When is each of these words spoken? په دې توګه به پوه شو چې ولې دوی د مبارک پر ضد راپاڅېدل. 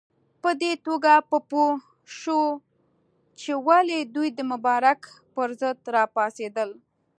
په 0.41 0.49
دې 0.61 0.71
توګه 0.85 1.13
به 1.29 1.37
پوه 1.49 1.71
شو 2.17 2.41
چې 3.39 3.51
ولې 3.67 3.99
دوی 4.15 4.29
د 4.37 4.39
مبارک 4.51 5.01
پر 5.33 5.49
ضد 5.59 5.79
راپاڅېدل. 5.95 6.69